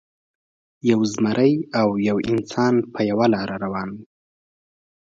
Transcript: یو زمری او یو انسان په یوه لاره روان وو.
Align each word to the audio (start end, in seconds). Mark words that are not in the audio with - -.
یو 0.89 1.01
زمری 1.13 1.53
او 1.79 1.89
یو 2.07 2.17
انسان 2.31 2.73
په 2.93 2.99
یوه 3.09 3.25
لاره 3.33 3.55
روان 3.63 3.89
وو. 3.93 4.03